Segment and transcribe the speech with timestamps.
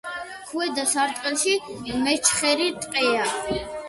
[0.51, 1.53] ქვედა სარტყელში
[2.07, 3.29] მეჩხერი ტყეა.